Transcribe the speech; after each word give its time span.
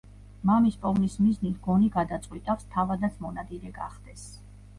მამის 0.49 0.77
პოვნის 0.85 1.17
მიზნით 1.25 1.59
გონი 1.67 1.89
გადაწყვიტავს, 1.97 2.67
თავადაც 2.73 3.21
მონადირე 3.27 3.77
გახდეს. 3.79 4.27